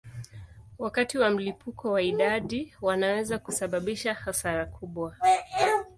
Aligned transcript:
Wakati 0.79 1.17
wa 1.17 1.29
mlipuko 1.29 1.91
wa 1.91 2.01
idadi 2.01 2.73
wanaweza 2.81 3.39
kusababisha 3.39 4.13
hasara 4.13 4.65
kubwa. 4.65 5.15